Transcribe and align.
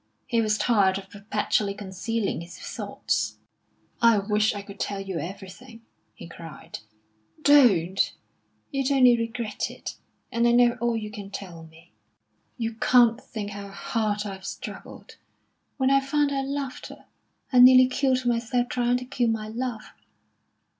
He 0.25 0.41
was 0.41 0.57
tired 0.57 0.97
of 0.97 1.11
perpetually 1.11 1.75
concealing 1.75 2.41
his 2.41 2.57
thoughts. 2.57 3.37
"I 4.01 4.17
wish 4.17 4.55
I 4.55 4.63
could 4.63 4.79
tell 4.79 4.99
you 4.99 5.19
everything!" 5.19 5.83
he 6.15 6.27
cried. 6.27 6.79
"Don't! 7.43 8.11
You'd 8.71 8.91
only 8.91 9.15
regret 9.15 9.69
it. 9.69 9.97
And 10.31 10.47
I 10.47 10.53
know 10.53 10.71
all 10.81 10.97
you 10.97 11.11
can 11.11 11.29
tell 11.29 11.65
me." 11.67 11.91
"You 12.57 12.73
can't 12.73 13.21
think 13.21 13.51
how 13.51 13.67
hard 13.67 14.25
I've 14.25 14.43
struggled. 14.47 15.17
When 15.77 15.91
I 15.91 15.99
found 15.99 16.31
I 16.31 16.41
loved 16.41 16.87
her, 16.87 17.05
I 17.53 17.59
nearly 17.59 17.85
killed 17.85 18.25
myself 18.25 18.69
trying 18.69 18.97
to 18.97 19.05
kill 19.05 19.29
my 19.29 19.49
love. 19.49 19.83